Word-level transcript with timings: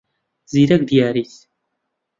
زیرەک 0.51 0.81
دیاریت. 0.89 1.33